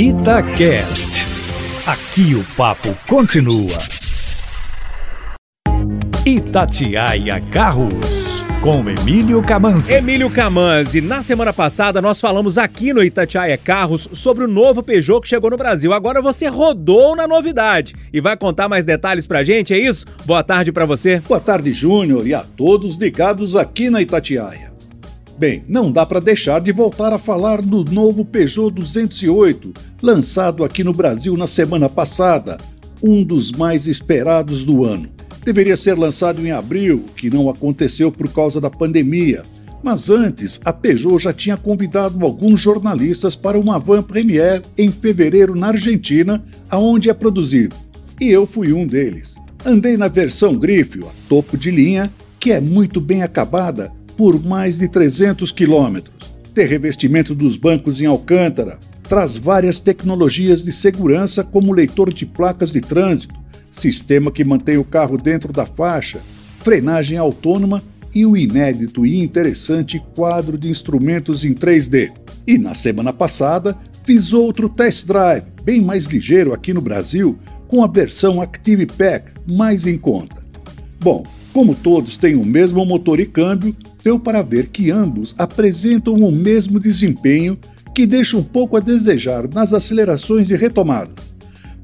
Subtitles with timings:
[0.00, 1.26] Itacast.
[1.84, 3.76] Aqui o papo continua.
[6.24, 9.94] Itatiaia Carros, com Emílio Camanzi.
[9.94, 15.20] Emílio Camanzi, na semana passada nós falamos aqui no Itatiaia Carros sobre o novo Peugeot
[15.20, 15.92] que chegou no Brasil.
[15.92, 20.06] Agora você rodou na novidade e vai contar mais detalhes pra gente, é isso?
[20.24, 21.18] Boa tarde para você.
[21.26, 24.67] Boa tarde, Júnior, e a todos ligados aqui na Itatiaia.
[25.38, 30.82] Bem, não dá para deixar de voltar a falar do novo Peugeot 208, lançado aqui
[30.82, 32.58] no Brasil na semana passada,
[33.00, 35.08] um dos mais esperados do ano.
[35.44, 39.44] Deveria ser lançado em abril, que não aconteceu por causa da pandemia.
[39.80, 45.54] Mas antes, a Peugeot já tinha convidado alguns jornalistas para uma van premiere em fevereiro
[45.54, 47.76] na Argentina, aonde é produzido.
[48.20, 49.36] E eu fui um deles.
[49.64, 54.78] Andei na versão Grifo, a topo de linha, que é muito bem acabada, por mais
[54.78, 56.34] de 300 quilômetros.
[56.52, 58.76] Tem revestimento dos bancos em Alcântara,
[59.08, 63.36] traz várias tecnologias de segurança como leitor de placas de trânsito,
[63.78, 66.18] sistema que mantém o carro dentro da faixa,
[66.58, 67.80] frenagem autônoma
[68.12, 72.10] e o inédito e interessante quadro de instrumentos em 3D.
[72.44, 77.38] E na semana passada fiz outro test drive, bem mais ligeiro aqui no Brasil,
[77.68, 80.47] com a versão Active Pack mais em conta.
[81.00, 86.14] Bom, como todos têm o mesmo motor e câmbio, deu para ver que ambos apresentam
[86.14, 87.58] o mesmo desempenho
[87.94, 91.28] que deixa um pouco a desejar nas acelerações e retomadas.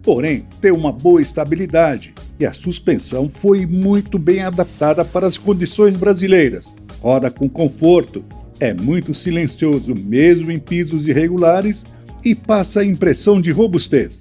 [0.03, 5.97] Porém, tem uma boa estabilidade e a suspensão foi muito bem adaptada para as condições
[5.97, 6.67] brasileiras.
[7.01, 8.25] Roda com conforto,
[8.61, 11.85] é muito silencioso mesmo em pisos irregulares
[12.25, 14.21] e passa a impressão de robustez.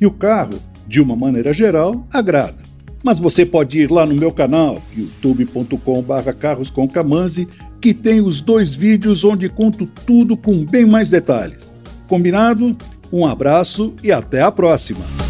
[0.00, 2.65] E o carro, de uma maneira geral, agrada.
[3.06, 7.46] Mas você pode ir lá no meu canal, youtube.com.br carroscomcamanzi,
[7.80, 11.70] que tem os dois vídeos onde conto tudo com bem mais detalhes.
[12.08, 12.76] Combinado?
[13.12, 15.25] Um abraço e até a próxima!